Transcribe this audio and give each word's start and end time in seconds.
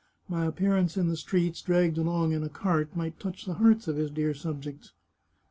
My 0.27 0.47
appearance 0.47 0.97
in 0.97 1.09
the 1.09 1.15
streets, 1.15 1.61
dragged 1.61 1.95
along 1.95 2.31
in 2.31 2.41
a 2.43 2.49
cart, 2.49 2.95
might 2.95 3.19
touch 3.19 3.45
the 3.45 3.53
hearts 3.61 3.87
of 3.87 3.97
his 3.97 4.09
dear 4.09 4.33
subjects 4.33 4.93